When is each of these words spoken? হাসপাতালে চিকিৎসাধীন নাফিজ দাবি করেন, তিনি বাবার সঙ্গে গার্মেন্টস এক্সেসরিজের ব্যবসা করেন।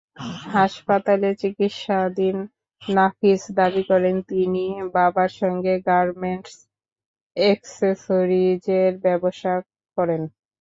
হাসপাতালে 0.49 1.29
চিকিৎসাধীন 1.41 2.37
নাফিজ 2.81 3.41
দাবি 3.57 3.83
করেন, 3.91 4.15
তিনি 4.31 4.63
বাবার 4.95 5.31
সঙ্গে 5.39 5.73
গার্মেন্টস 5.87 6.55
এক্সেসরিজের 7.37 8.91
ব্যবসা 9.05 9.53
করেন। 9.97 10.21